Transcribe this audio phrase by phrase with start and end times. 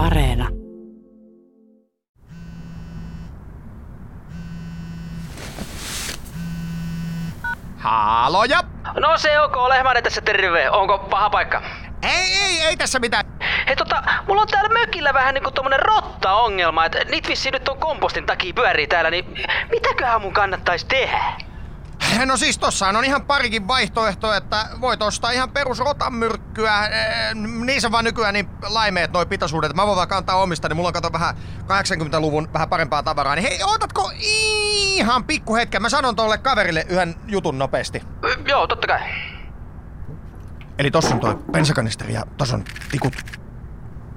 [0.00, 0.48] Areena.
[7.78, 8.60] Haloja!
[9.00, 10.70] No se onko Lehmänen tässä terve.
[10.70, 11.62] Onko paha paikka?
[12.02, 13.24] Ei, ei, ei tässä mitään.
[13.66, 17.78] Hei tota, mulla on täällä mökillä vähän niinku tommonen rotta-ongelma, että niitä vissiin nyt on
[17.78, 19.24] kompostin takia pyörii täällä, niin
[19.70, 21.49] mitäköhän mun kannattais tehdä?
[22.26, 26.86] No siis tossahan on ihan parikin vaihtoehtoa, että voit ostaa ihan perus rotamyrkkyä.
[26.86, 27.34] Eh,
[27.64, 29.74] Niissä vaan nykyään niin laimeet noi pitoisuudet.
[29.74, 33.34] Mä voin vaan kantaa omista, niin mulla on kato vähän 80-luvun vähän parempaa tavaraa.
[33.34, 35.82] Niin hei, otatko ihan pikku hetken?
[35.82, 38.02] Mä sanon tolle kaverille yhden jutun nopeasti.
[38.48, 39.00] Joo, totta kai.
[40.78, 43.14] Eli tossa on toi bensakanisteri ja tossa on tikut.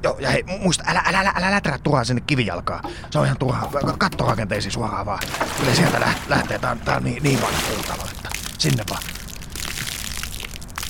[0.03, 2.83] Joo, ja hei, muista, älä, älä, älä, älä läträä turhaan sinne kivijalkaan.
[3.09, 3.69] Se on ihan turhaa.
[3.97, 5.19] Kattorakenteisiin suoraan vaan.
[5.59, 6.59] Kyllä sieltä lä- lähtee.
[6.59, 9.03] Tää on, tää on niin, niin vanha puutalo, että sinne vaan.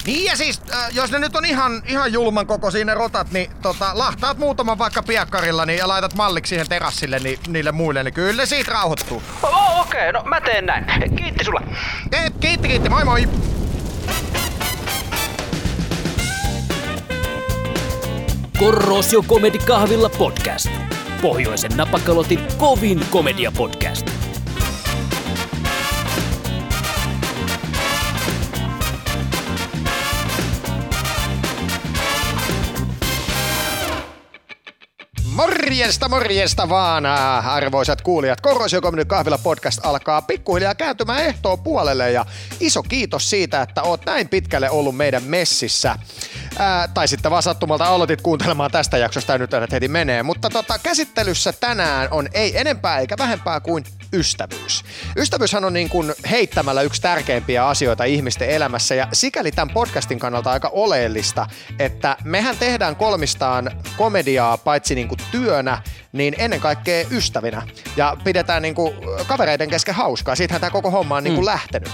[0.06, 3.52] Niin ja siis, äh, jos ne nyt on ihan, ihan julman koko siinä rotat, niin
[3.62, 8.14] tota, lahtaat muutaman vaikka piakkarilla niin, ja laitat malliksi siihen terassille niin, niille muille, niin
[8.14, 9.24] kyllä siitä rauhoittuu.
[9.44, 10.86] Oh, okei, okay, no mä teen näin.
[11.16, 11.62] Kiitti sulle.
[12.40, 13.28] Kiitti, kiitti, moi moi!
[18.64, 20.70] Korrosio Comedy Kahvilla podcast.
[21.22, 24.08] Pohjoisen napakalotin kovin komedia podcast.
[35.34, 38.42] Morjesta, morjesta vaan, äh, arvoisat kuulijat.
[38.42, 42.26] Korrosio Comedy Kahvila podcast alkaa pikkuhiljaa kääntymään ehtoon puolelle ja
[42.60, 45.96] iso kiitos siitä, että oot näin pitkälle ollut meidän messissä.
[46.60, 50.24] Ää, tai sitten vaan sattumalta aloitit kuuntelemaan tästä jaksosta ja nyt tätä heti menee.
[50.24, 54.84] Mutta tota, käsittelyssä tänään on ei enempää eikä vähempää kuin ystävyys.
[55.18, 60.52] Ystävyyshän on niin kuin heittämällä yksi tärkeimpiä asioita ihmisten elämässä ja sikäli tämän podcastin kannalta
[60.52, 61.48] aika oleellista,
[61.80, 65.82] että mehän tehdään kolmistaan komediaa paitsi niin kuin työnä,
[66.12, 67.62] niin ennen kaikkea ystävinä.
[67.98, 68.94] Ja pidetään niin kuin
[69.28, 70.36] kavereiden kesken hauskaa.
[70.36, 71.90] Siitähän tämä koko homma on niin kuin lähtenyt.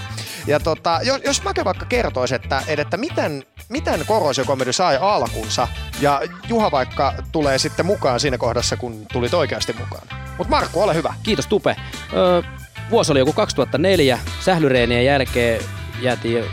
[0.46, 5.68] Ja tota, jos, jos Make vaikka kertoisi, että, että miten, miten korrosiokomedy sai alkunsa,
[6.00, 10.08] ja Juha vaikka tulee sitten mukaan siinä kohdassa, kun tulit oikeasti mukaan.
[10.38, 11.14] Mutta Markku, ole hyvä.
[11.22, 11.76] Kiitos Tupe.
[12.12, 12.42] Öö,
[12.90, 14.18] vuosi oli joku 2004.
[14.40, 15.62] Sählyreenien jälkeen
[16.00, 16.44] jäätiin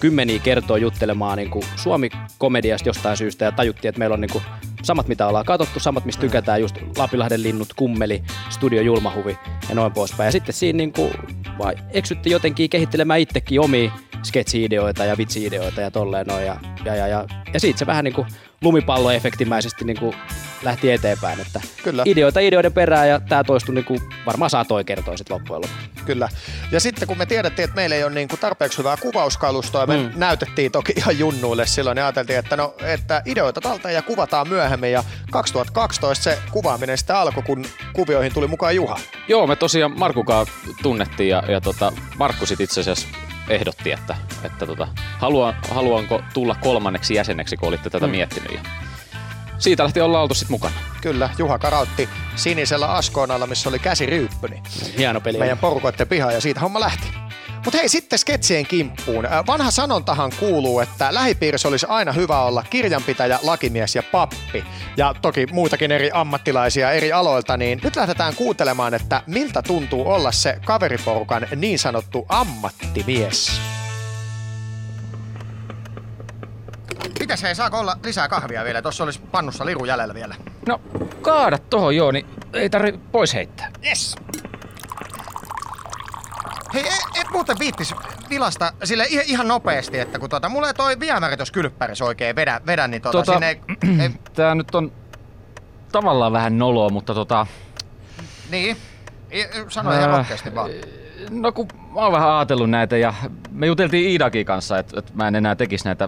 [0.00, 4.44] kymmeniä kertoa juttelemaan niin kuin Suomi-komediasta jostain syystä ja tajuttiin, että meillä on niin kuin
[4.82, 9.92] samat, mitä ollaan katsottu, samat, mistä tykätään, just Lapilahden linnut, Kummeli, Studio Julmahuvi ja noin
[9.92, 10.26] poispäin.
[10.28, 11.12] Ja sitten siinä niin kuin,
[11.58, 16.46] vai eksytti jotenkin kehittelemään itsekin omia sketsi-ideoita ja vitsi-ideoita ja tolleen noin.
[16.46, 17.24] Ja, ja, ja, ja,
[17.54, 18.26] ja siitä se vähän niin kuin
[18.62, 20.14] lumipalloefektimäisesti niin kuin
[20.62, 21.40] lähti eteenpäin.
[21.40, 22.02] Että Kyllä.
[22.06, 26.04] Ideoita ideoiden perään ja tämä toistui niin kuin varmaan saatoi kertoa sitten loppujen lopuksi.
[26.04, 26.28] Kyllä.
[26.72, 29.96] Ja sitten kun me tiedettiin, että meillä ei ole niin kuin tarpeeksi hyvää kuvauskalustoa, me
[29.96, 30.10] Mm.
[30.16, 34.92] näytettiin toki ihan junnuille silloin, niin ajateltiin, että, no, että ideoita talteen ja kuvataan myöhemmin.
[34.92, 38.98] Ja 2012 se kuvaaminen sitten alkoi, kun kuvioihin tuli mukaan Juha.
[39.28, 40.46] Joo, me tosiaan Markukaan
[40.82, 43.08] tunnettiin ja, ja tota, Markku sit itse asiassa
[43.48, 44.88] ehdotti, että, että tota,
[45.18, 48.10] haluan, haluanko tulla kolmanneksi jäseneksi, kun olitte tätä mm.
[48.10, 48.52] miettinyt.
[48.52, 48.60] Ja
[49.58, 50.74] siitä lähti olla oltu sitten mukana.
[51.00, 54.62] Kyllä, Juha karautti sinisellä askoonalla, missä oli käsiryyppyni.
[54.98, 55.38] Hieno peli.
[55.38, 57.08] meidän porukoiden pihaan ja siitä homma lähti.
[57.64, 59.26] Mutta hei, sitten sketsien kimppuun.
[59.26, 64.64] Äh, Vanha sanontahan kuuluu, että lähipiirissä olisi aina hyvä olla kirjanpitäjä, lakimies ja pappi.
[64.96, 70.32] Ja toki muitakin eri ammattilaisia eri aloilta, niin nyt lähdetään kuuntelemaan, että miltä tuntuu olla
[70.32, 73.60] se kaveriporukan niin sanottu ammattimies.
[77.20, 78.82] Mitäs hei, saako olla lisää kahvia vielä?
[78.82, 80.34] Tuossa olisi pannussa liru jäljellä vielä.
[80.68, 80.80] No,
[81.22, 83.70] kaada tohon joo, niin ei tarvi pois heittää.
[83.86, 84.16] Yes.
[86.74, 86.84] Hei,
[87.32, 87.94] muuten viittis
[88.30, 92.36] vilasta sille ihan, ihan nopeasti, että kun tota, mulla ei toi viemäri tuossa kylppärissä oikein
[92.36, 93.60] vedä, vedä niin tota, Tota, sinne ei,
[94.02, 94.92] ei, Tää nyt on
[95.92, 97.46] tavallaan vähän noloa, mutta tota...
[98.50, 98.76] niin,
[99.68, 100.70] sano ihan Ää, rohkeasti vaan.
[101.30, 103.14] No kun mä oon vähän ajatellut näitä ja
[103.50, 106.06] me juteltiin Iidakin kanssa, että, että mä en enää tekisi näitä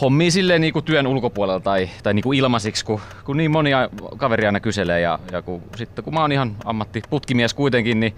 [0.00, 3.88] hommia silleen niin kuin työn ulkopuolella tai, tai niin kuin ilmaisiksi, kun, kun niin monia
[4.16, 8.14] kaveria aina kyselee ja, ja kun, sitten kun mä oon ihan ammattiputkimies kuitenkin, niin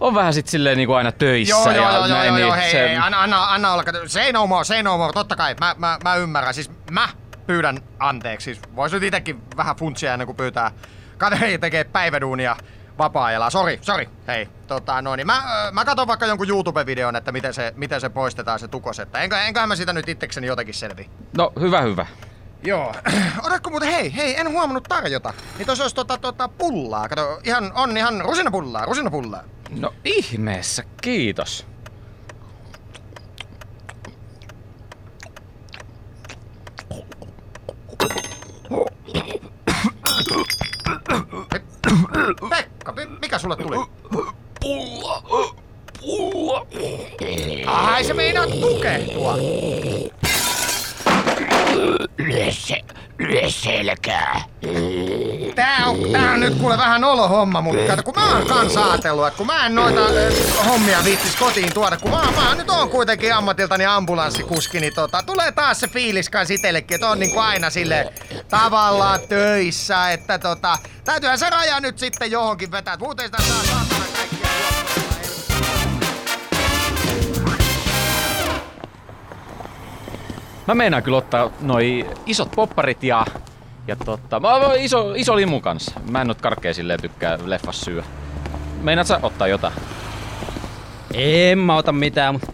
[0.00, 2.38] on vähän sit silleen niin kuin aina töissä Joo, joo, ja joo, joo, näin, joo,
[2.38, 3.84] joo, niin hei, se- hei, anna, anna, anna olla.
[3.84, 6.54] kato, Say no more, say no more, totta kai, mä, mä, mä ymmärrän.
[6.54, 7.08] Siis mä
[7.46, 8.44] pyydän anteeksi.
[8.44, 10.70] Siis vois nyt itekin vähän funtsia ennen kuin pyytää
[11.18, 12.56] kaveri tekee päiväduunia
[12.98, 13.50] vapaa-ajalla.
[13.50, 14.08] Sori, sori.
[14.26, 15.18] Hei, tota noin.
[15.18, 15.36] niin Mä,
[15.66, 19.00] ö, mä katson vaikka jonkun YouTube-videon, että miten se, miten se poistetaan se tukos.
[19.00, 21.10] Että enkä, enköhän mä siitä nyt itsekseni jotenkin selvi.
[21.36, 22.06] No hyvä, hyvä.
[22.62, 22.94] Joo.
[23.46, 25.34] Otatko muuten, hei, hei, en huomannut tarjota.
[25.58, 27.08] Niin tuossa olisi tota, tota pullaa.
[27.08, 29.42] Kato, ihan, on ihan rusinapullaa, rusinapullaa.
[29.70, 31.66] No ihmeessä, kiitos.
[42.50, 43.76] Pekka, mikä sulle tuli?
[44.60, 45.22] Pulla!
[46.00, 46.66] Pulla!
[47.66, 49.36] Ai se meinaa tukehtua!
[52.18, 52.80] Lyö se,
[53.18, 54.40] lyö selkää.
[55.54, 59.26] Tää on, tää on nyt kuule vähän olohomma, mutta kato, kun mä oon kans ajatellut,
[59.26, 62.88] että kun mä en noita äh, hommia viittis kotiin tuoda, kun mä, mä nyt oon
[62.90, 67.70] kuitenkin ammatiltani ambulanssikuski, niin tota, tulee taas se fiilis kans itsellekin, että on niinku aina
[67.70, 68.12] sille
[68.48, 74.17] tavallaan töissä, että tota, täytyyhän se raja nyt sitten johonkin vetää, muuten sitä saa saatana
[80.68, 83.26] Mä meinaan kyllä ottaa noi isot popparit ja,
[83.86, 86.00] ja tota, mä oon iso, iso limu kanssa.
[86.10, 88.02] Mä en nyt karkkeen silleen tykkää leffas syö.
[88.80, 89.74] Meinaat sä ottaa jotain?
[91.14, 92.52] En mä ota mitään, mutta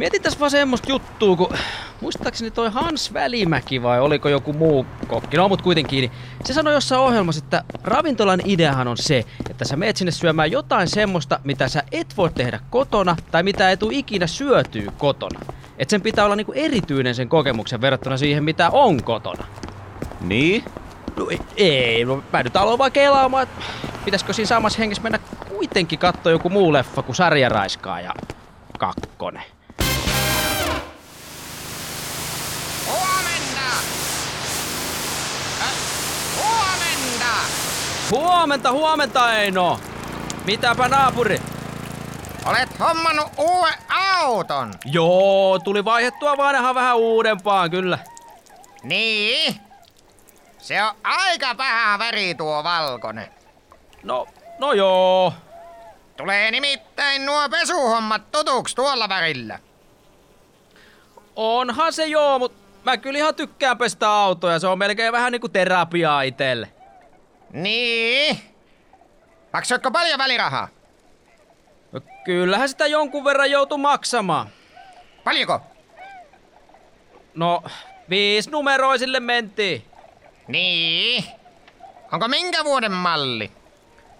[0.00, 1.56] mietin tässä vaan semmoista juttua, kun
[2.00, 6.12] muistaakseni toi Hans Välimäki vai oliko joku muu kokki, no mut kuitenkin, niin
[6.44, 10.88] se sanoi jossain ohjelmassa, että ravintolan ideahan on se, että sä meet sinne syömään jotain
[10.88, 15.40] semmoista, mitä sä et voi tehdä kotona tai mitä ei tuu ikinä syötyy kotona.
[15.78, 19.44] Et sen pitää olla niinku erityinen sen kokemuksen verrattuna siihen, mitä on kotona.
[20.20, 20.64] Niin?
[21.16, 23.62] No ei, ei no mä nyt aloin vaan kelaamaan, että
[24.04, 25.18] pitäisikö siinä samassa hengessä mennä
[25.48, 28.14] kuitenkin katsoa joku muu leffa kuin Sarjaraiskaa ja
[28.78, 29.44] kakkonen.
[32.86, 33.70] Huomenta!
[35.60, 35.74] Äh,
[36.36, 37.34] huomenta!
[38.10, 39.80] Huomenta, huomenta Eino!
[40.44, 41.42] Mitäpä naapuri?
[42.46, 44.74] Olet hommannut uuden auton.
[44.84, 47.98] Joo, tuli vaihettua vanha vähän uudempaan kyllä.
[48.82, 49.60] Niin?
[50.58, 53.28] Se on aika paha väri tuo valkoinen.
[54.02, 54.26] No,
[54.58, 55.32] no joo.
[56.16, 59.58] Tulee nimittäin nuo pesuhommat tutuksi tuolla värillä.
[61.36, 62.52] Onhan se joo, mut
[62.84, 64.58] mä kyllä ihan tykkään pestä autoja.
[64.58, 66.72] Se on melkein vähän niinku terapiaa itelle.
[67.52, 68.38] Niin?
[69.52, 70.68] Maksoitko paljon välirahaa?
[71.92, 74.48] No, kyllähän sitä jonkun verran joutuu maksamaan.
[75.24, 75.60] Paljonko?
[77.34, 77.62] No,
[78.10, 79.84] viisi numeroisille mentiin.
[80.48, 81.24] Niin.
[82.12, 83.50] Onko minkä vuoden malli?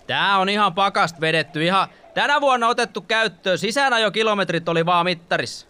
[0.07, 1.65] Tää on ihan pakast vedetty.
[1.65, 3.59] Ihan tänä vuonna otettu käyttöön.
[3.59, 5.67] Sisäänajokilometrit oli vaan mittarissa.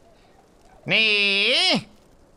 [0.86, 1.88] Niin.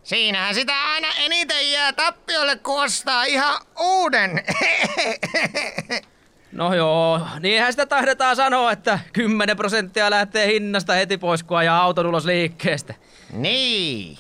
[0.04, 4.32] Siinähän sitä aina eniten jää tappiolle, kun ostaa ihan uuden.
[6.52, 11.82] No joo, niinhän sitä taidetaan sanoa, että 10 prosenttia lähtee hinnasta heti pois, kun ajaa
[11.82, 12.94] auton ulos liikkeestä.
[13.32, 14.18] niin.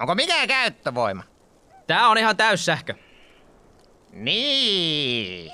[0.00, 1.22] Onko mikä käyttövoima?
[1.86, 2.94] Tää on ihan täyssähkö.
[4.12, 5.50] Niin.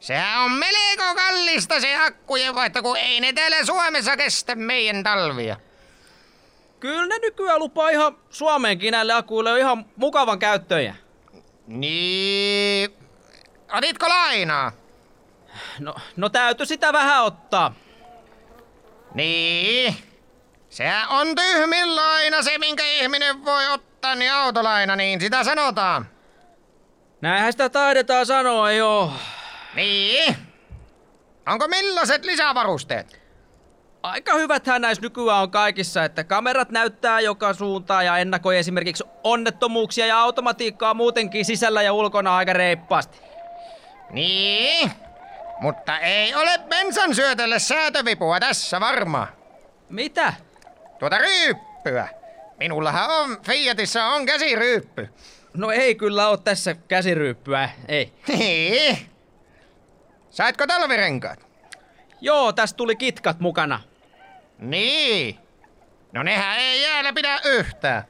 [0.00, 5.56] Sehän on melko kallista se akkujen vaihto, kun ei ne täällä Suomessa kestä meidän talvia.
[6.80, 10.96] Kyllä ne nykyään lupaa ihan Suomeenkin näille akuille ihan mukavan käyttöjä.
[11.66, 12.94] Niin.
[13.72, 14.72] Otitko lainaa?
[15.78, 17.74] No, no täytyy sitä vähän ottaa.
[19.14, 19.96] Niin.
[20.68, 26.08] Sehän on tyhmin laina se, minkä ihminen voi ottaa, niin autolaina, niin sitä sanotaan.
[27.20, 29.12] Näinhän sitä taidetaan sanoa, joo.
[29.74, 30.36] Niin.
[31.46, 33.25] Onko millaiset lisävarusteet?
[34.02, 40.06] Aika hyväthän näissä nykyään on kaikissa, että kamerat näyttää joka suuntaan ja ennakoi esimerkiksi onnettomuuksia
[40.06, 43.20] ja automatiikkaa muutenkin sisällä ja ulkona aika reippaasti.
[44.10, 44.90] Niin.
[45.60, 49.28] Mutta ei ole bensan syötölle säätövipua tässä varmaan.
[49.88, 50.34] Mitä?
[50.98, 52.08] Tuota ryyppyä.
[52.58, 55.08] Minullahan on, Fiatissa on käsiryyppy.
[55.54, 58.12] No ei kyllä oo tässä käsiryyppyä, ei.
[58.28, 59.10] Niin.
[60.30, 61.45] Saitko talvirenkaat?
[62.20, 63.80] Joo, tässä tuli kitkat mukana.
[64.58, 65.38] Niin.
[66.12, 68.04] No nehän ei jäällä pidä yhtään.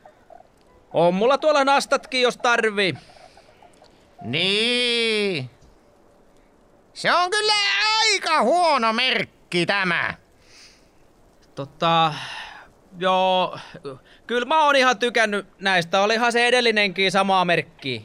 [0.93, 2.95] On mulla tuolla nastatkin, jos tarvii.
[4.23, 5.51] Niin.
[6.95, 7.53] Se on kyllä
[8.01, 10.15] aika huono merkki tämä.
[11.55, 12.15] Tota,
[12.99, 13.59] joo,
[14.27, 16.01] kyllä mä oon ihan tykännyt näistä.
[16.01, 18.01] Olihan se edellinenkin samaa merkkiä.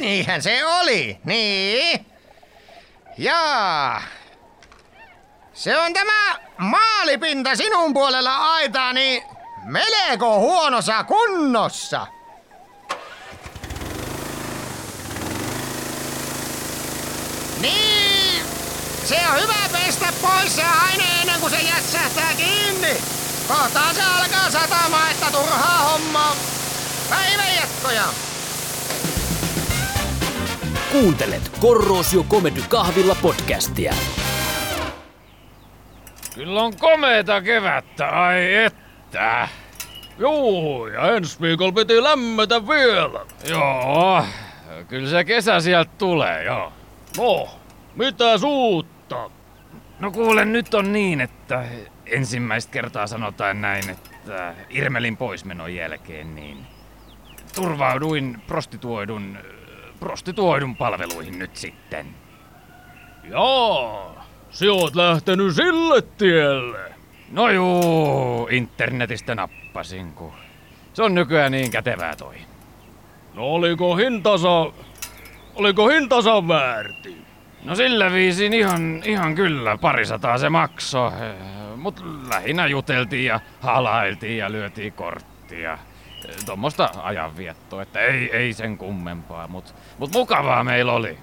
[0.00, 2.06] Niinhän se oli, niin.
[3.18, 4.02] Jaa.
[5.54, 9.22] Se on tämä maalipinta sinun puolella aitaa, niin
[9.64, 12.06] melko huonossa kunnossa.
[17.60, 18.42] Niin,
[19.04, 22.96] se on hyvä pestä pois se aine ennen kuin se jässähtää kiinni.
[23.48, 26.36] Kohtaa se alkaa satamaan, että turhaa hommaa.
[27.10, 28.04] Päivänjatkoja.
[30.92, 33.94] Kuuntelet Korrosio Comedy Kahvilla podcastia.
[36.34, 39.48] Kyllä on komeeta kevättä, ai että.
[40.18, 43.26] Joo, ja ensi viikolla piti lämmetä vielä.
[43.48, 44.24] Joo,
[44.88, 46.72] kyllä se kesä sieltä tulee, joo.
[47.18, 47.48] No,
[47.96, 49.30] Mitä suutta?
[50.00, 51.64] No kuule, nyt on niin, että
[52.06, 56.66] ensimmäistä kertaa sanotaan näin, että Irmelin poismenon jälkeen niin
[57.54, 59.38] turvauduin prostituoidun,
[60.00, 62.06] prostituoidun palveluihin nyt sitten.
[63.24, 64.13] Jaa,
[64.54, 66.92] sä oot lähtenyt sille tielle.
[67.30, 70.32] No juu, internetistä nappasin, kun
[70.92, 72.34] se on nykyään niin kätevää toi.
[73.34, 74.72] No oliko hintansa...
[75.54, 77.16] Oliko hintansa väärti?
[77.64, 81.12] No sillä viisin ihan, ihan kyllä, parisataa se makso.
[81.76, 85.78] Mut lähinnä juteltiin ja halailtiin ja lyötiin korttia.
[86.46, 91.18] Tuommoista ajanviettoa, että ei, ei sen kummempaa, mut, mut mukavaa meillä oli.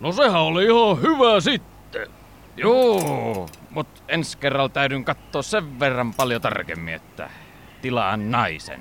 [0.00, 2.10] No sehän oli ihan hyvä sitten.
[2.56, 7.30] Juu, mut ensi kerralla täydyn katsoa sen verran paljon tarkemmin, että
[7.82, 8.80] tilaan naisen.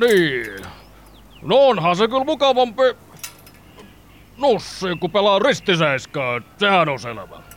[0.00, 0.64] Niin.
[1.42, 2.82] No onhan se kyllä mukavampi...
[4.36, 7.47] Nussi, kun pelaa ristiseiskaa, sehän on selvä.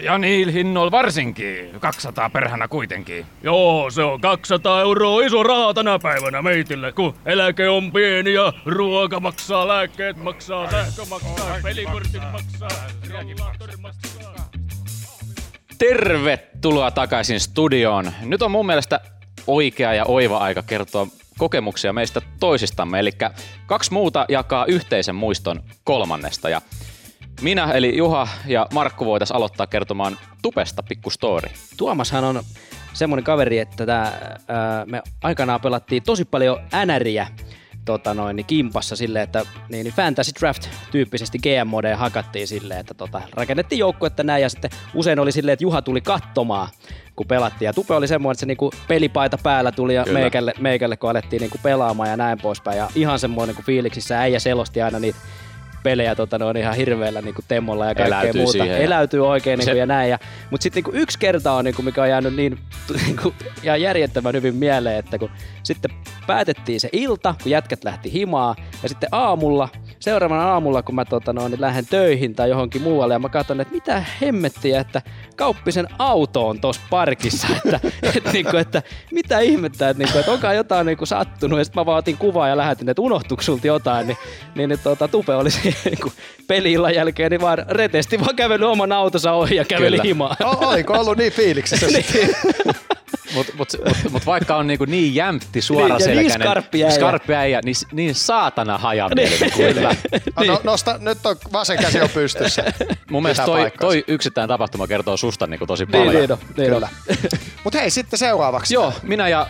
[0.00, 3.26] Ja niillä hinnoilla varsinkin, 200 perhana kuitenkin.
[3.42, 8.52] Joo, se on 200 euroa iso raha tänä päivänä meitille, kun eläke on pieni ja
[8.66, 14.50] ruoka maksaa, lääkkeet maksaa, sähkö maksaa, pelikortit maksaa, rollaattori maksaa.
[15.78, 18.12] Tervetuloa takaisin studioon.
[18.22, 19.00] Nyt on mun mielestä
[19.46, 21.06] oikea ja oiva aika kertoa
[21.38, 23.10] kokemuksia meistä toisistamme, eli
[23.66, 26.48] kaksi muuta jakaa yhteisen muiston kolmannesta.
[26.48, 26.60] Ja
[27.42, 31.48] minä eli Juha ja Markku voitais aloittaa kertomaan Tupesta pikku story.
[31.76, 32.42] Tuomashan on
[32.92, 37.26] semmoinen kaveri, että tää, ää, me aikanaan pelattiin tosi paljon NRiä
[37.84, 43.22] tota noin, niin kimpassa silleen, että niin, niin Fantasy Draft-tyyppisesti GM-modeen hakattiin silleen, että tota,
[43.34, 46.68] rakennettiin joukkuetta näin ja sitten usein oli silleen, että Juha tuli katsomaan,
[47.16, 47.66] kun pelattiin.
[47.66, 51.40] Ja Tupe oli semmoinen, että se niinku pelipaita päällä tuli ja meikälle, meikälle, kun alettiin
[51.40, 52.78] niinku pelaamaan ja näin poispäin.
[52.78, 55.18] Ja ihan semmoinen, kun fiiliksissä äijä selosti aina niitä
[55.82, 58.52] pelejä tota, noin ihan hirveällä niin kuin temmolla ja kaikkea Eläytyy muuta.
[58.52, 60.10] siihen Eläytyy oikein niin Se- kuin, ja näin.
[60.10, 60.18] Ja,
[60.50, 62.58] mutta sitten niin yksi kerta on, niin kuin, mikä on jäänyt niin,
[63.06, 65.30] niin kuin, ja järjettömän hyvin mieleen, että kun
[65.62, 65.90] sitten
[66.26, 71.32] päätettiin se ilta, kun jätkät lähti himaa, ja sitten aamulla, seuraavana aamulla, kun mä tota,
[71.32, 75.02] noin, niin lähden töihin tai johonkin muualle, ja mä katson, että mitä hemmettiä, että
[75.36, 77.80] kauppisen auto on tuossa parkissa, että,
[78.16, 81.58] että, niin kuin, että mitä ihmettä, että, niin kuin, että onkaan jotain niin kuin, sattunut,
[81.58, 84.16] ja sitten mä vaan otin kuvaa ja lähetin, että unohtuiko sulta jotain, niin,
[84.54, 86.12] niin, niin tota, Tupe oli se niin
[86.46, 90.02] peli-illan jälkeen, niin vaan retesti vaan kävely oman autonsa ohi ja käveli Kyllä.
[90.02, 90.36] himaan.
[90.44, 92.28] O- oliko ollut niin fiiliksissä sitten?
[93.34, 96.94] Mutta mut, mut, mut vaikka on niinku niin jämpti suora Niin, ja niin skarppi äijä.
[96.94, 99.96] skarppi äijä, niin, niin saatana hajamielinen kyllä.
[100.46, 102.64] No, nosta, nyt on vasen käsi on pystyssä.
[103.10, 106.14] Mun mielestä toi, toi yksittäin tapahtuma kertoo susta niinku tosi Niin, paljon.
[106.14, 106.74] niin, niin on.
[106.74, 106.88] Kyllä.
[107.64, 108.74] Mutta hei, sitten seuraavaksi.
[108.74, 109.46] Joo, minä ja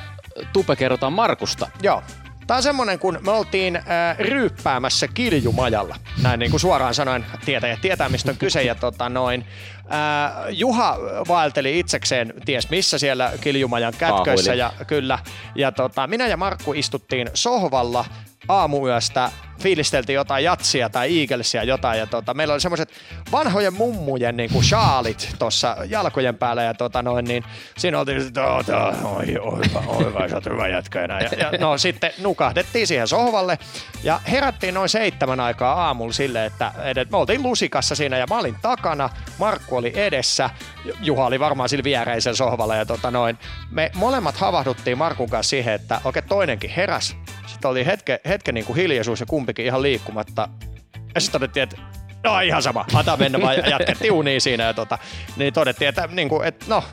[0.52, 1.68] Tupe kerrotaan Markusta.
[1.82, 2.02] Joo.
[2.46, 5.96] Tämä on semmonen, kun me oltiin äh, ryyppäämässä kiljumajalla.
[6.22, 8.62] Näin niin kuin suoraan sanoen tietäjät tietää, mistä on kyse.
[8.62, 9.44] Ja tota noin,
[9.78, 14.54] äh, Juha vaelteli itsekseen ties missä siellä kiljumajan kätköissä.
[14.54, 15.18] Ja, kyllä.
[15.54, 18.04] Ja tota, minä ja Markku istuttiin sohvalla
[18.48, 19.30] aamuyöstä,
[19.62, 21.98] fiilisteltiin jotain jatsia tai Eaglesia jotain.
[21.98, 22.88] Ja tota, meillä oli semmoiset
[23.32, 26.62] vanhojen mummujen niin kuin shaalit tuossa jalkojen päällä.
[26.62, 27.44] Ja tota noin, niin
[27.78, 31.20] siinä oltiin, että "Oo, tää on- oi, oiva, oiva, sä oot hyvä jätkä enää.
[31.20, 33.58] Ja, ja, no sitten nukahdettiin siihen sohvalle
[34.02, 38.38] ja herättiin noin seitsemän aikaa aamulla silleen, että, että me oltiin lusikassa siinä ja mä
[38.38, 40.50] olin takana, Markku oli edessä,
[40.84, 43.38] Ju- Juha oli varmaan sillä viereisellä sohvalla ja tota noin,
[43.70, 47.16] me molemmat havahduttiin Markun kanssa siihen, että okei toinenkin heräs,
[47.62, 50.48] sitten oli hetken, hetken niin kuin hiljaisuus ja kumpikin ihan liikkumatta
[51.14, 51.76] ja sitten todettiin, että
[52.24, 54.98] no ihan sama, antaa mennä vaan ja jatkettiin unia siinä ja tota,
[55.36, 56.84] niin todettiin, että, niin kuin, että no,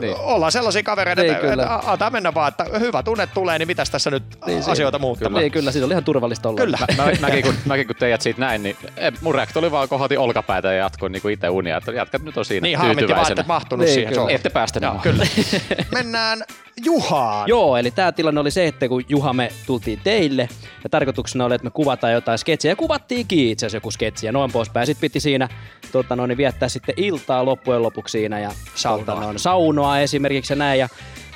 [0.00, 0.16] niin.
[0.16, 1.62] ollaan sellaisia kavereita, Niin, että, kyllä.
[1.62, 4.98] että antaa mennä vaan, että hyvä tunne tulee, niin mitäs tässä nyt Niin, asioita siinä-
[4.98, 5.40] muuttamaan.
[5.42, 6.60] Niin, kyllä, siinä oli ihan turvallista olla.
[6.60, 6.78] Kyllä.
[6.96, 10.18] Mä, mäkin, kun, mäkin kun teidät siitä näin, niin eh, mun reaktio oli vaan kohotin
[10.18, 13.14] olkapäätä ja jatkoin niinku itse unia, että jatkat nyt on siinä Niin harmitti vaan, että
[13.14, 13.40] tyytyväisenä.
[13.40, 14.30] et mahtunut Niin, siihen kyllä.
[14.30, 15.26] Ette päästä Joo, kyllä.
[15.94, 16.42] Mennään
[16.84, 17.48] Juhaan.
[17.48, 20.48] Joo, eli tämä tilanne oli se, että kun Juha me tultiin teille
[20.84, 24.32] ja tarkoituksena oli, että me kuvataan jotain sketsiä ja kuvattiinkin itse asiassa joku sketsi ja
[24.32, 24.86] noin poispäin.
[24.86, 25.48] Sitten piti siinä
[25.92, 29.04] tota noin, niin viettää sitten iltaa loppujen lopuksi siinä ja Saunoa.
[29.04, 30.80] tota noin, saunoa esimerkiksi ja näin.
[30.80, 30.88] Ja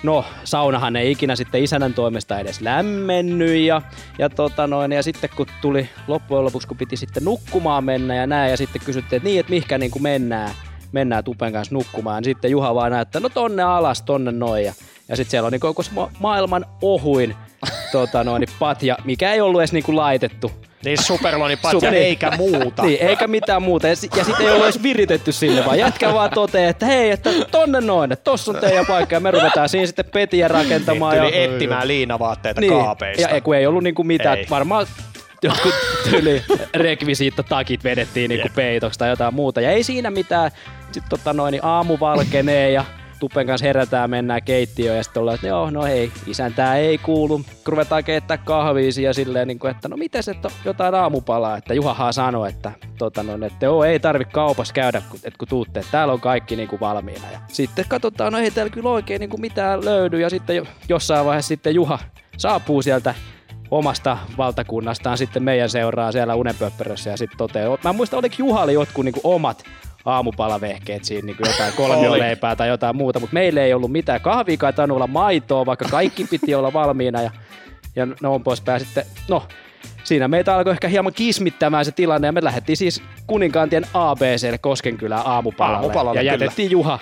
[0.02, 3.82] No, saunahan ei ikinä sitten isänän toimesta edes lämmennyt ja,
[4.18, 8.26] ja, tota noin, ja sitten kun tuli loppujen lopuksi, kun piti sitten nukkumaan mennä ja
[8.26, 10.50] näin, ja sitten kysyttiin, että niin, että mihinkä niin kuin mennään,
[10.92, 12.22] mennään Tupen kanssa nukkumaan.
[12.22, 14.64] Niin sitten Juha vaan näyttää, no tonne alas, tonne noin.
[14.64, 14.74] Ja,
[15.10, 17.36] ja sitten siellä on niin koko ma- maailman ohuin
[17.92, 20.52] tota noin, patja, mikä ei ollut edes niin kuin laitettu.
[20.84, 22.82] Niin superlonipatja Super- eikä muuta.
[22.82, 23.86] Niin, eikä mitään muuta.
[23.86, 27.30] Ja, ja sitten ei ollut edes viritetty sille, vaan jätkä vaan toteaa, että hei, että
[27.50, 29.16] tonne noin, että tossa on teidän paikka.
[29.16, 31.16] Ja me ruvetaan siinä sitten petiä rakentamaan.
[31.16, 33.22] Tuli ja, etsimään liinavaatteita niin, kaapeista.
[33.22, 34.38] ja ei- kun ei ollut niinku mitään.
[34.38, 34.46] Ei.
[34.50, 34.86] Varmaan
[35.42, 35.74] jotkut
[36.10, 36.42] tyyli
[36.74, 39.60] rekvisiittotakit vedettiin niinku peitoksi tai jotain muuta.
[39.60, 40.50] Ja ei siinä mitään.
[40.92, 42.84] Sitten tota noin, niin aamu valkenee ja
[43.20, 47.40] Tuppen kanssa herätään, mennään keittiöön ja sitten ollaan, että joo, no hei, isäntää ei kuulu.
[47.66, 50.34] Ruvetaan keittää kahviisi ja silleen, niin kuin, että no miten se
[50.64, 55.20] jotain aamupalaa, että Juhahan sanoi, että, tota noin, että joo, ei tarvi kaupassa käydä, kun,
[55.24, 57.30] että kun tuutte, että täällä on kaikki niin kuin valmiina.
[57.32, 60.64] Ja sitten katsotaan, no ei täällä kyllä oikein niin kuin mitään löydy ja sitten jo,
[60.88, 61.98] jossain vaiheessa sitten Juha
[62.36, 63.14] saapuu sieltä
[63.70, 69.04] omasta valtakunnastaan sitten meidän seuraa siellä Unenpöppörössä ja sitten toteaa, mä muistan, oliko Juhali jotkut
[69.04, 69.64] kuin omat
[70.04, 74.56] aamupalavehkeet siinä, niin kuin jotain kolmioleipää tai jotain muuta, mutta meillä ei ollut mitään kahvia,
[74.56, 77.30] kai tainnut olla maitoa, vaikka kaikki piti olla valmiina ja,
[77.96, 78.80] ja noin poispäin.
[78.80, 79.42] Sitten, no,
[80.04, 85.22] siinä meitä alkoi ehkä hieman kismittämään se tilanne ja me lähdettiin siis Kuninkaantien ABClle Koskenkylän
[85.24, 86.44] aamupalalle, Aamupalalle, ja kyllä.
[86.44, 86.98] jätettiin Juha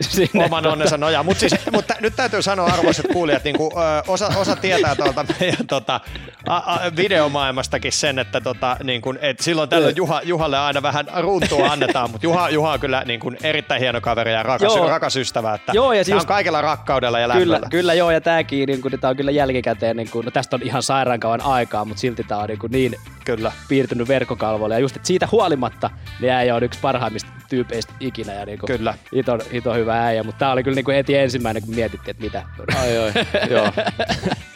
[0.00, 0.44] sinne.
[0.44, 1.22] Oman onnensa nojaa.
[1.22, 5.66] Mutta siis, mutta nyt täytyy sanoa arvoiset kuulijat, niin ö, osa, osa tietää tuolta meidän
[5.66, 6.00] tota,
[6.48, 11.06] a, a, videomaailmastakin sen, että tota, niin kuin, et silloin tällöin Juha, Juhalle aina vähän
[11.20, 14.88] runtua annetaan, mutta Juha, Juha on kyllä niin kuin, erittäin hieno kaveri ja rakas, Joo.
[14.88, 15.54] rakas ystävä.
[15.54, 17.68] Että Joo, ja tää on kaikella rakkaudella ja Kyllä, lämmöllä.
[17.70, 20.62] kyllä joo, ja tääkin, niin kuin, tää on kyllä jälkikäteen, niin kuin, no tästä on
[20.62, 23.52] ihan sairaan kauan aikaa, mutta silti tää on niin, kuin, niin Kyllä.
[23.68, 24.74] piirtynyt verkkokalvoille.
[24.74, 28.32] Ja just, että siitä huolimatta, niin äijä on yksi parhaimmista tyypeistä ikinä.
[28.32, 28.94] Ja niinku, Kyllä.
[29.16, 32.42] Hito, hito hyvä äijä, mutta tää oli kyllä niinku heti ensimmäinen, kun mietittiin, että mitä.
[32.80, 33.12] Ai, ai,
[33.50, 33.72] joo.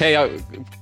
[0.00, 0.28] Hei ja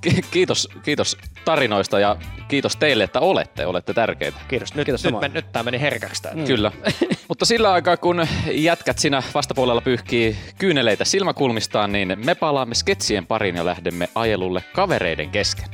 [0.01, 2.17] ki- kiitos, kiitos tarinoista ja
[2.49, 4.39] kiitos teille, että olette, olette tärkeitä.
[4.49, 4.75] Kiitos.
[4.75, 6.35] Nyt, Kiitos nyt, nyt tämä meni herkäksi tää.
[6.35, 6.45] Mm.
[6.45, 6.73] Kyllä.
[7.29, 13.57] Mutta sillä aikaa, kun jätkät siinä vastapuolella pyyhkii kyyneleitä silmäkulmistaan, niin me palaamme sketsien pariin
[13.57, 15.69] ja lähdemme ajelulle kavereiden kesken.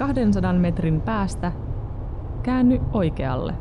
[0.00, 1.52] 200 metrin päästä
[2.42, 3.54] käänny oikealle.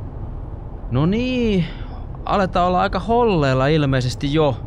[0.91, 1.65] No niin,
[2.25, 4.57] aletaan olla aika holleella ilmeisesti jo.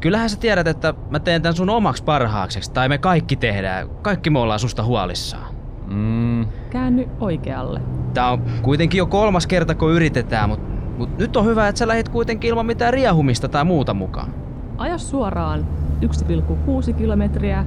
[0.00, 3.88] Kyllähän sä tiedät, että mä teen tän sun omaksi parhaakseksi, tai me kaikki tehdään.
[4.02, 5.54] Kaikki me ollaan susta huolissaan.
[5.86, 7.80] Mm, Käänny oikealle.
[8.14, 10.60] Tää on kuitenkin jo kolmas kerta, kun yritetään, mut,
[10.98, 14.34] mut nyt on hyvä, että sä lähit kuitenkin ilman mitään riehumista tai muuta mukaan.
[14.78, 15.66] Aja suoraan
[16.02, 17.66] 1,6 kilometriä,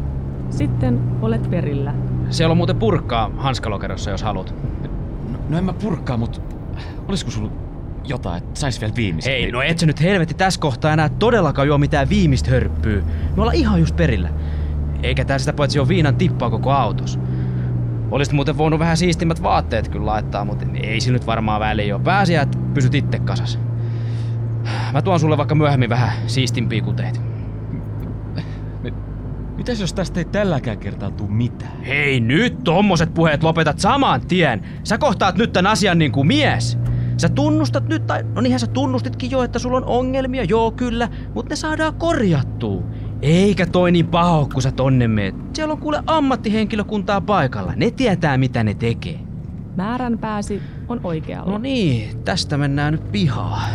[0.49, 1.93] sitten olet perillä.
[2.29, 4.55] Siellä on muuten purkkaa hanskalokerossa, jos haluat.
[5.31, 6.41] no, no en mä purkkaa, mutta
[7.07, 7.51] olisiko sulla
[8.03, 9.33] jotain, että sais vielä viimeisen?
[9.33, 13.01] Hei, no et sä nyt helvetti tässä kohtaa enää todellakaan juo mitään viimeistä hörppyä.
[13.35, 14.29] Me ollaan ihan just perillä.
[15.03, 17.19] Eikä tää sitä paitsi ole viinan tippaa koko autos.
[18.11, 22.03] Olisit muuten voinut vähän siistimmät vaatteet kyllä laittaa, mutta ei sillä nyt varmaan väliä ole.
[22.03, 23.59] Pääsiä, että pysyt itse kasas.
[24.93, 27.19] Mä tuon sulle vaikka myöhemmin vähän siistimpiä kuteita.
[29.65, 31.81] Mitäs jos tästä ei tälläkään kertaa tuu mitään?
[31.81, 34.61] Hei nyt tommoset puheet lopetat saman tien.
[34.83, 36.77] Sä kohtaat nyt tän asian niin kuin mies.
[37.17, 41.09] Sä tunnustat nyt, tai no niinhän sä tunnustitkin jo, että sulla on ongelmia, joo kyllä,
[41.33, 42.83] mutta ne saadaan korjattua.
[43.21, 45.35] Eikä toi niin paha oo, kun sä tonne meet.
[45.53, 47.73] Siellä on kuule ammattihenkilökuntaa paikalla.
[47.75, 49.19] Ne tietää, mitä ne tekee.
[49.75, 51.51] Määränpääsi on oikealla.
[51.51, 53.69] No niin, tästä mennään nyt pihaan.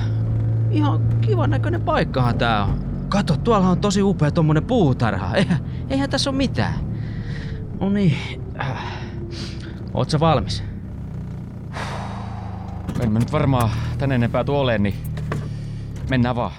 [0.71, 2.91] Ihan kivan näköinen paikkahan tää on.
[3.11, 5.35] Kato, tuolla on tosi upea tommonen puutarha.
[5.37, 5.59] Eihän,
[5.91, 6.75] eihän tässä ole mitään.
[7.81, 8.17] No niin.
[8.61, 8.83] Äh.
[9.95, 10.65] Oot valmis?
[13.01, 14.95] En mä nyt varmaan tän enempää tuu oleen, niin
[16.11, 16.53] mennään vaan.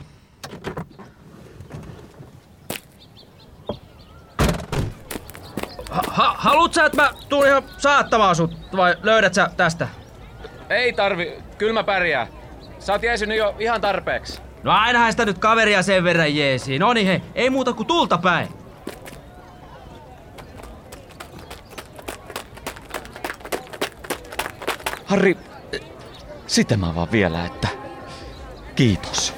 [5.89, 9.87] Ha, haluut sä, että mä tuun ihan saattamaan sut, vai löydät sä tästä?
[10.69, 12.27] Ei tarvi, kyllä mä pärjää.
[12.79, 14.41] Sä oot jeesynyt jo ihan tarpeeksi.
[14.63, 16.79] No ainahan sitä nyt kaveria sen verran jeesiin.
[16.79, 18.60] No niin hei, ei muuta kuin tulta päin.
[25.11, 25.37] Harri,
[26.47, 27.67] sitä mä vaan vielä, että
[28.75, 29.33] kiitos.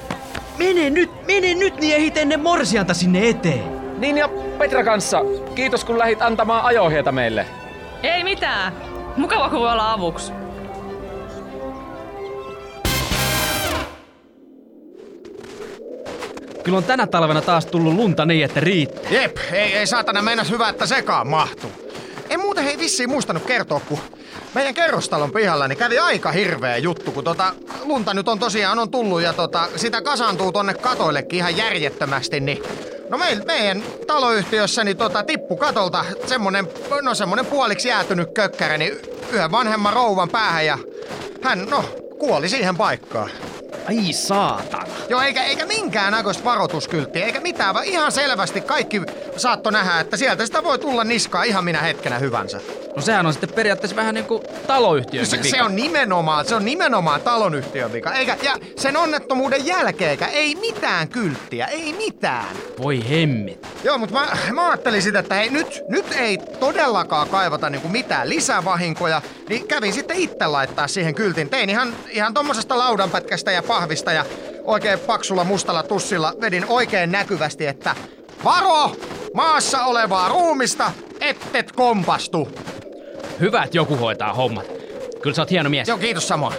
[0.58, 4.00] Mene nyt, mene nyt, niin ehit ennen morsianta sinne eteen.
[4.00, 5.20] Niin ja Petra kanssa,
[5.54, 7.46] kiitos kun lähit antamaan ajohjeita meille.
[8.02, 8.72] Ei mitään.
[9.16, 10.32] Mukava kun voi olla avuksi.
[16.64, 19.12] Kyllä on tänä talvena taas tullut lunta niin, että riittää.
[19.12, 21.72] Jep, ei, ei saatana mennä hyvä, että sekaan mahtuu.
[22.30, 23.98] En muuten hei vissiin muistanut kertoa, kun
[24.54, 28.90] meidän kerrostalon pihalla niin kävi aika hirveä juttu, kun tota, lunta nyt on tosiaan on
[28.90, 32.62] tullut ja tota, sitä kasaantuu tonne katoillekin ihan järjettömästi, niin
[33.08, 36.68] No meil, meidän taloyhtiössä niin tota, tippu katolta semmonen,
[37.02, 38.92] no semmonen puoliksi jäätynyt kökkärä, niin
[39.32, 40.78] yhden vanhemman rouvan päähän ja
[41.42, 41.84] hän, no,
[42.18, 43.30] kuoli siihen paikkaan.
[43.88, 44.86] Ai saatana.
[45.08, 49.02] Joo, eikä, eikä minkään näköistä varoituskylttiä, eikä mitään, vaan ihan selvästi kaikki
[49.36, 52.60] saatto nähdä, että sieltä sitä voi tulla niskaa ihan minä hetkenä hyvänsä.
[52.96, 57.20] No sehän on sitten periaatteessa vähän niinku taloyhtiön Se, se on nimenomaan, se on nimenomaan
[57.20, 58.12] talonyhtiön vika.
[58.12, 62.56] Eikä, ja sen onnettomuuden jälkeen ei mitään kylttiä, ei mitään.
[62.82, 63.66] Voi hemmit.
[63.84, 68.28] Joo, mutta mä, mä ajattelin sitä, että hei, nyt, nyt ei todellakaan kaivata niinku mitään
[68.28, 71.48] lisävahinkoja, niin kävin sitten itse laittaa siihen kyltin.
[71.48, 74.24] Tein ihan, ihan tommosesta laudanpätkästä ja pahvista ja
[74.64, 77.96] oikein paksulla mustalla tussilla vedin oikein näkyvästi, että
[78.44, 78.90] varo!
[79.34, 82.48] Maassa olevaa ruumista, ettet kompastu.
[83.40, 84.66] Hyvä, että joku hoitaa hommat.
[85.22, 85.88] Kyllä sä oot hieno mies.
[85.88, 86.56] Joo, kiitos samoin.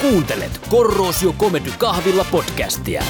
[0.00, 3.02] Kuuntelet Korrosio Comedy Kahvilla podcastia.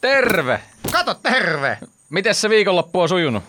[0.00, 0.60] Terve!
[0.92, 1.78] Kato, terve!
[2.10, 3.44] Miten se viikonloppu on sujunut?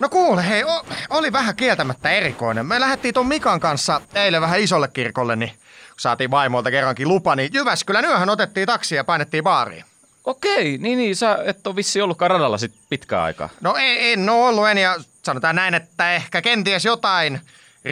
[0.00, 2.66] No kuule, hei, o, oli vähän kieltämättä erikoinen.
[2.66, 7.36] Me lähdettiin ton Mikan kanssa eilen vähän isolle kirkolle, niin kun saatiin vaimolta kerrankin lupa,
[7.36, 9.84] niin Jyväskylän yöhän otettiin taksi ja painettiin baariin.
[10.24, 13.48] Okei, niin niin, sä et ole vissi ollutkaan radalla sit pitkään aikaa.
[13.60, 17.40] No ei, en oo ollut en, ja sanotaan näin, että ehkä kenties jotain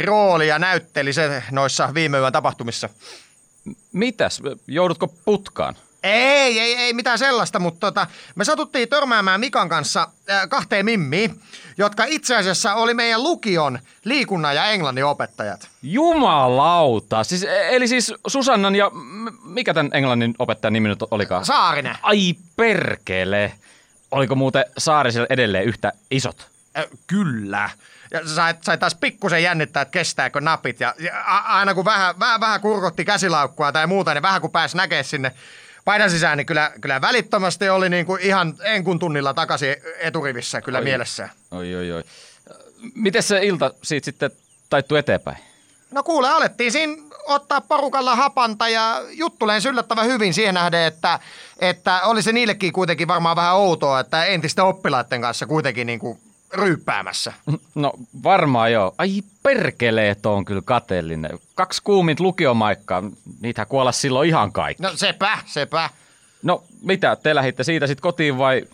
[0.04, 2.88] roolia näytteli se noissa viime yön tapahtumissa.
[3.92, 4.42] Mitäs?
[4.66, 5.76] Joudutko putkaan?
[6.02, 11.40] Ei, ei, ei mitään sellaista, mutta tota, me satuttiin törmäämään Mikan kanssa äh, kahteen mimmiin,
[11.78, 15.68] jotka itse asiassa oli meidän lukion liikunnan ja englannin opettajat.
[15.82, 17.24] Jumalauta!
[17.24, 18.90] Siis, eli siis Susannan ja
[19.44, 21.44] mikä tämän englannin opettajan nimi nyt olikaan?
[21.44, 21.96] Saarinen.
[22.02, 23.52] Ai perkele!
[24.10, 26.48] Oliko muuten Saarisella edelleen yhtä isot?
[26.78, 27.70] Äh, kyllä.
[28.10, 30.80] Ja sai, sai taas pikkusen jännittää, että kestääkö napit.
[30.80, 34.50] Ja, ja a, aina kun vähän, vähän, vähän kurkotti käsilaukkua tai muuta, niin vähän kun
[34.50, 35.32] pääsi näkemään sinne
[35.84, 40.78] paidan sisään, niin kyllä, kyllä välittömästi oli niin kuin ihan enkun tunnilla takaisin eturivissä kyllä
[40.78, 40.84] Oi.
[40.84, 41.28] mielessä.
[41.50, 42.04] Oi, oi, oi.
[42.94, 44.30] Miten se ilta siitä sitten
[44.70, 45.36] taittuu eteenpäin?
[45.90, 51.18] No kuule, alettiin siinä ottaa porukalla hapanta ja juttuleen yllättävän hyvin siihen nähden, että,
[51.58, 56.20] että oli se niillekin kuitenkin varmaan vähän outoa, että entisten oppilaiden kanssa kuitenkin niin kuin
[56.52, 57.32] ryyppäämässä.
[57.74, 58.94] No varmaan joo.
[58.98, 61.38] Ai perkeleet on kyllä kateellinen.
[61.54, 63.02] Kaksi kuumint lukiomaikkaa,
[63.40, 64.82] niitä kuolla silloin ihan kaikki.
[64.82, 65.90] No sepä, sepä.
[66.42, 68.64] No mitä, te lähditte siitä sitten kotiin vai?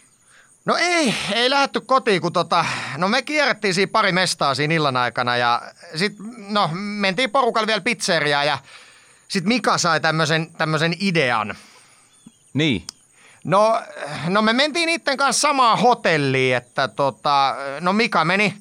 [0.65, 2.65] No ei, ei lähdetty kotiin, kun tota,
[2.97, 5.63] no me kierrettiin siinä pari mestaa siinä illan aikana ja
[5.95, 6.13] sit,
[6.49, 8.59] no mentiin porukalla vielä pizzeriaan ja
[9.29, 11.55] sit Mika sai tämmöisen tämmöisen idean.
[12.55, 12.85] Niin.
[13.47, 13.83] No,
[14.29, 18.55] no me mentiin niiden kanssa samaan hotelliin, että tota, no Mika meni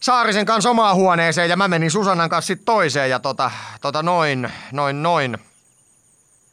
[0.00, 3.50] Saarisen kanssa omaan huoneeseen ja mä menin Susannan kanssa sitten toiseen ja tota,
[3.80, 5.38] tota noin, noin, noin.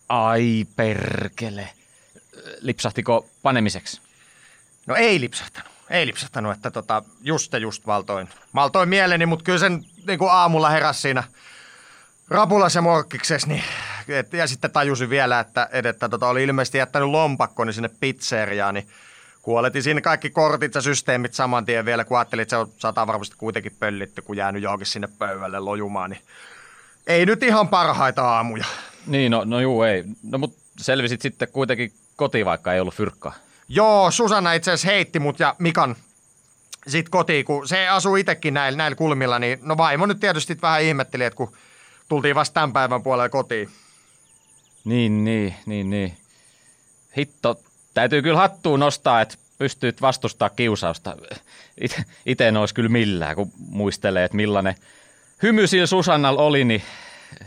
[0.10, 1.69] Ai perkele.
[2.62, 4.02] Lipsahtiko panemiseksi?
[4.88, 8.30] No ei lipsahtanut, ei lipsahtanut, että tota, just ja just valtoin.
[8.52, 11.24] Maltoin mieleni, mutta kyllä sen niin kuin aamulla heräs siinä
[12.31, 13.63] rapulas ja morkkiksessa, niin,
[14.07, 18.73] et, ja sitten tajusin vielä, että, et, että tota, oli ilmeisesti jättänyt lompakkoni sinne pizzeriaan,
[18.73, 18.87] niin
[19.41, 23.07] kuoletin siinä kaikki kortit ja systeemit saman tien vielä, kun ajattelin, että se on sata
[23.07, 26.21] varmasti kuitenkin pöllitty, kun jäänyt johonkin sinne pöydälle lojumaan, niin
[27.07, 28.65] ei nyt ihan parhaita aamuja.
[29.07, 30.03] Niin, no, no juu, ei.
[30.23, 33.33] No mut selvisit sitten kuitenkin kotiin, vaikka ei ollut fyrkkaa.
[33.67, 35.95] Joo, Susanna itse asiassa heitti mut ja Mikan
[36.87, 40.81] sit kotiin, kun se asuu itsekin näillä, näillä kulmilla, niin no vaimo nyt tietysti vähän
[40.81, 41.51] ihmetteli, että kun
[42.12, 43.69] tultiin vasta tämän päivän puolella kotiin.
[44.86, 46.17] Niin, niin, niin, niin.
[47.17, 47.60] Hitto,
[47.93, 51.17] täytyy kyllä hattuun nostaa, että pystyt vastustaa kiusausta.
[51.82, 54.76] Ite, ite en olisi kyllä millään, kun muistelee, että millainen
[55.43, 56.82] hymy sillä Susannalla oli, niin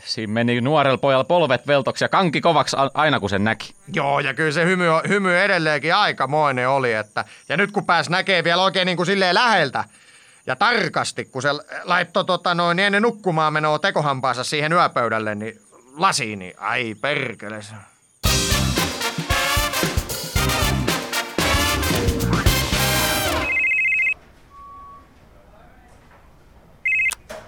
[0.04, 3.74] siinä meni nuorella pojalla polvet veltoksi ja kanki kovaksi aina kun sen näki.
[3.94, 8.44] Joo, ja kyllä se hymy, hymy edelleenkin aikamoinen oli, että ja nyt kun pääs näkee
[8.44, 9.84] vielä oikein niin kuin silleen läheltä
[10.46, 11.48] ja tarkasti, kun se
[11.84, 15.60] laittoi tota noin ennen nukkumaan menoa tekohampaansa siihen yöpöydälle, niin
[15.96, 17.62] lasiin, niin ai perkele.
[17.62, 17.74] se-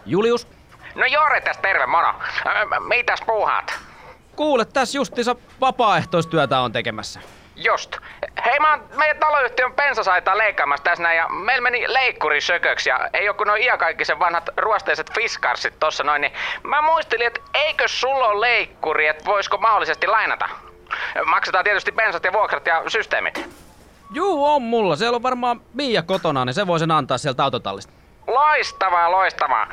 [0.06, 0.46] Julius,
[0.94, 2.08] No Jore tästä terve, moro.
[2.46, 3.72] Ö, Mitäs puuhaat?
[4.36, 7.20] kuule, tässä justiinsa vapaaehtoistyötä on tekemässä.
[7.56, 7.96] Just.
[8.44, 13.10] Hei, mä oon meidän taloyhtiön pensasaitaa leikkaamassa tässä näin ja meillä meni leikkuri sököksi ja
[13.12, 17.88] ei oo kun noin iakaikkisen vanhat ruosteiset fiskarsit tossa noin, niin mä muistelin, että eikö
[17.88, 20.48] sulla ole leikkuri, että voisiko mahdollisesti lainata?
[21.24, 23.48] Maksetaan tietysti bensat ja vuokrat ja systeemit.
[24.12, 24.96] Juu, on mulla.
[24.96, 27.92] Siellä on varmaan Miia kotona, niin se voi sen antaa sieltä autotallista.
[28.26, 29.66] Loistavaa, loistavaa.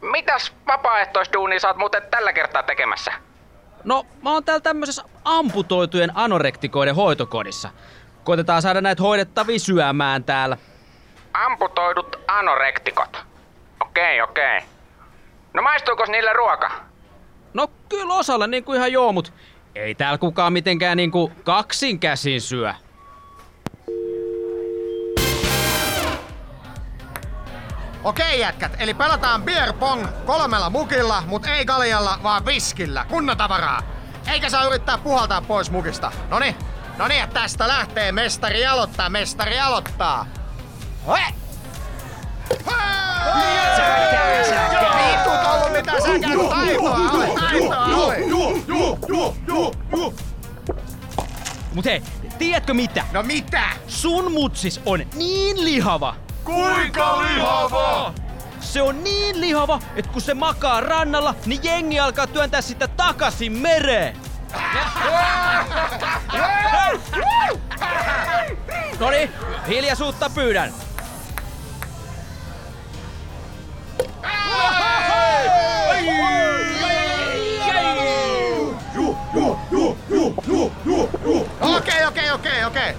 [0.00, 3.12] Mitäs vapaaehtoisduunia sä oot muuten tällä kertaa tekemässä?
[3.84, 7.70] No, mä oon täällä tämmöisessä amputoitujen anorektikoiden hoitokodissa.
[8.24, 10.56] Koitetaan saada näitä hoidettavia syömään täällä.
[11.34, 13.24] Amputoidut anorektikot.
[13.80, 14.60] Okei, okei.
[15.54, 16.70] No maistuuko niille ruoka?
[17.54, 19.32] No kyllä osalle niinku ihan joo, mut
[19.74, 22.74] ei täällä kukaan mitenkään niinku kaksin käsin syö.
[28.04, 33.04] Okei jätkät, eli pelataan beer pong kolmella mukilla, mut ei kaljalla, vaan viskillä.
[33.08, 33.82] Kunnon tavaraa.
[34.26, 36.12] Eikä saa yrittää puhaltaa pois mukista.
[36.28, 36.56] Noni,
[36.98, 40.26] noni ja tästä lähtee mestari aloittaa, mestari aloittaa.
[41.06, 41.20] Hoi!
[44.96, 48.22] Vittu ollut mitään säkää, kun taitoa oli, taitoa oli.
[51.74, 52.02] Mut hei,
[52.38, 53.04] tiedätkö mitä?
[53.12, 53.62] No mitä?
[53.88, 56.14] Sun mutsis on niin lihava.
[56.44, 58.14] Kuinka lihava?
[58.60, 63.52] Se on niin lihava, että kun se makaa rannalla, niin jengi alkaa työntää sitä takaisin
[63.52, 64.16] mereen.
[69.00, 69.30] Noni,
[69.68, 70.72] hiljaisuutta pyydän.
[81.60, 82.94] Okei, okei, okei, okei.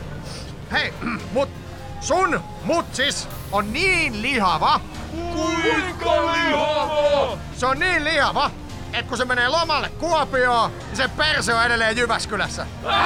[0.72, 0.94] Hei,
[1.32, 1.63] mut
[2.04, 4.80] sun mutsis on niin lihava.
[5.12, 7.38] Kuinka lihava?
[7.58, 8.52] Se on niin lihava,
[8.94, 12.66] että kun se menee lomalle Kuopioon, niin se perse on edelleen Jyväskylässä.
[12.84, 13.02] Ai,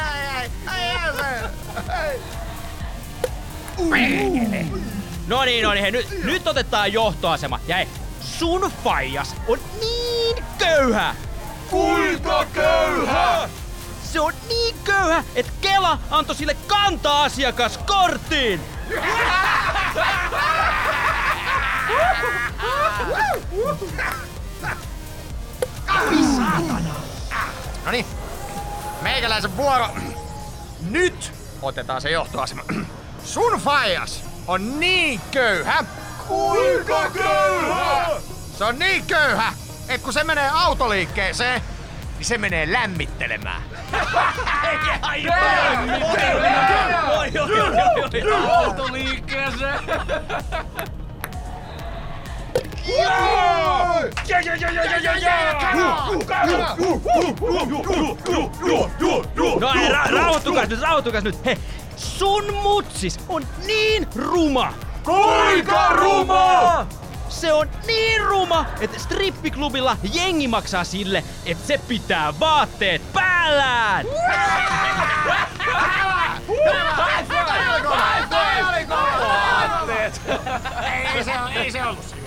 [0.00, 1.44] ai, ai, ai, ai,
[1.88, 2.20] ai.
[5.26, 7.60] No niin, no niin, hei, nyt, nyt otetaan johtoasema.
[7.68, 7.88] Ja hei,
[8.20, 11.14] sun faijas on niin köyhä.
[11.70, 13.48] Kuinka köyhä?
[14.02, 18.60] Se on niin köyhä, että Kela antoi sille kanta-asiakaskortin.
[27.84, 28.06] No niin,
[29.02, 29.88] meikäläisen vuoro.
[30.90, 32.62] Nyt otetaan se johtoasema.
[33.24, 35.84] Sun faijas on niin köyhä.
[36.28, 38.06] Kuinka köyhä?
[38.58, 39.52] Se on niin köyhä,
[39.88, 41.60] että kun se menee autoliikkeeseen,
[42.18, 43.62] niin se menee lämmittelemään.
[48.56, 49.78] Autoliikkeeseen.
[59.60, 61.44] No hei, ra- rauhoittukas nyt, rauhoittukas nyt.
[61.44, 61.58] Hei,
[61.96, 64.72] sun mutsis on niin ruma.
[65.04, 66.86] Kuinka ruma?
[67.28, 74.06] Se on niin ruma, että strippiklubilla jengi maksaa sille, että se pitää vaatteet päällään.
[81.14, 82.18] Ei se, ei se ollut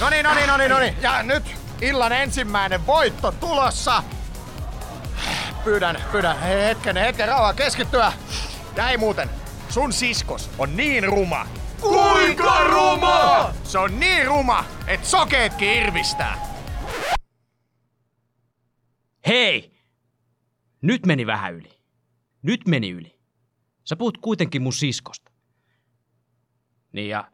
[0.00, 0.96] No niin, no niin, no niin, no niin.
[1.02, 1.44] Ja nyt
[1.80, 4.02] illan ensimmäinen voitto tulossa.
[5.68, 8.12] Pyydän, pyydän hei, hetken, hetken rauhaa keskittyä.
[8.90, 9.30] Ei muuten,
[9.68, 11.46] sun siskos on niin ruma.
[11.80, 13.54] Kuinka ruma?
[13.64, 16.38] Se on niin ruma, että sokeetkin irvistää.
[19.26, 19.82] Hei!
[20.82, 21.80] Nyt meni vähän yli.
[22.42, 23.18] Nyt meni yli.
[23.84, 25.30] Sä puhut kuitenkin mun siskosta.
[26.92, 27.24] Niin ja...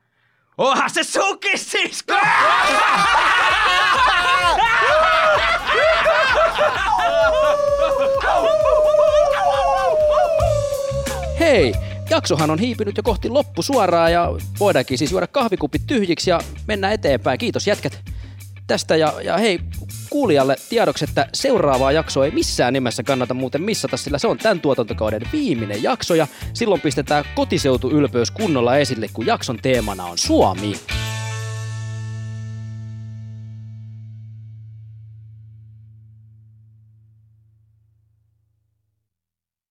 [0.59, 2.15] Onhan se sunkin sisko!
[11.55, 11.75] Hei,
[12.11, 14.29] jaksohan on hiipinyt jo kohti loppusuoraa ja
[14.61, 17.39] voidaankin siis juoda kahvikupit tyhjiksi ja mennä eteenpäin.
[17.39, 18.01] Kiitos jätkät
[18.67, 19.61] tästä ja, ja hei
[20.11, 24.61] kuulijalle tiedoksi, että seuraavaa jaksoa ei missään nimessä kannata muuten missata, sillä se on tämän
[24.61, 30.75] tuotantokauden viimeinen jakso ja silloin pistetään kotiseutuylpeys kunnolla esille, kun jakson teemana on Suomi.